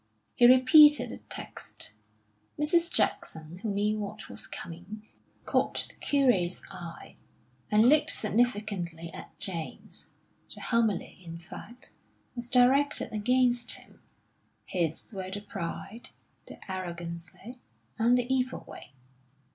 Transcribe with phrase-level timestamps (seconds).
[0.33, 1.93] He repeated the text.
[2.57, 2.91] Mrs.
[2.91, 5.07] Jackson, who knew what was coming,
[5.45, 7.17] caught the curate's eye,
[7.69, 10.07] and looked significantly at James.
[10.55, 11.91] The homily, in fact,
[12.33, 14.01] was directed against him;
[14.65, 16.09] his were the pride,
[16.47, 17.59] the arrogancy,
[17.99, 18.93] and the evil way.